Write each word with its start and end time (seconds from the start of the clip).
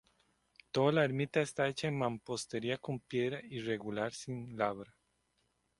Toda 0.71 0.91
la 0.91 1.03
ermita 1.05 1.41
está 1.43 1.67
hecha 1.67 1.87
en 1.87 1.95
mampostería, 1.99 2.79
con 2.79 3.01
piedra 3.01 3.39
irregular 3.43 4.11
sin 4.15 4.57
labra. 4.57 4.95